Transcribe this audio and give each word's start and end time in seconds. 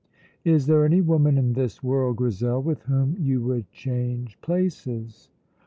"Is 0.43 0.65
there 0.65 0.83
any 0.83 0.99
woman 0.99 1.37
in 1.37 1.53
the 1.53 1.77
world, 1.83 2.15
Grizel, 2.17 2.63
with 2.63 2.81
whom 2.85 3.15
you 3.19 3.39
would 3.43 3.69
change 3.71 4.41
places?" 4.41 5.29